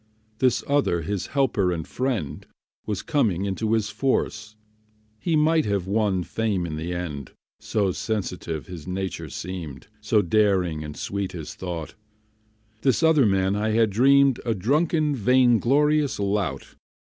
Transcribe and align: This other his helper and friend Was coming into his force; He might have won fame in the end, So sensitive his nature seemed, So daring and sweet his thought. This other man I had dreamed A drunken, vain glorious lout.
This 0.39 0.63
other 0.67 1.03
his 1.03 1.27
helper 1.27 1.71
and 1.71 1.87
friend 1.87 2.43
Was 2.87 3.03
coming 3.03 3.45
into 3.45 3.73
his 3.73 3.91
force; 3.91 4.55
He 5.19 5.35
might 5.35 5.65
have 5.65 5.85
won 5.85 6.23
fame 6.23 6.65
in 6.65 6.75
the 6.75 6.91
end, 6.91 7.33
So 7.59 7.91
sensitive 7.91 8.65
his 8.65 8.87
nature 8.87 9.29
seemed, 9.29 9.89
So 10.01 10.23
daring 10.23 10.83
and 10.83 10.97
sweet 10.97 11.33
his 11.33 11.53
thought. 11.53 11.93
This 12.81 13.03
other 13.03 13.27
man 13.27 13.55
I 13.55 13.73
had 13.73 13.91
dreamed 13.91 14.39
A 14.43 14.55
drunken, 14.55 15.13
vain 15.15 15.59
glorious 15.59 16.17
lout. 16.19 16.73